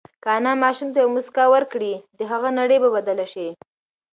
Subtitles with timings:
[0.23, 3.47] که انا ماشوم ته یوه مسکا ورکړي، د هغه نړۍ به بدله شي.